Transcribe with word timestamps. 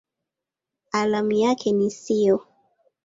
Alama 0.91 1.33
yake 1.35 1.71
ni 1.71 1.91
SiO. 1.91 2.45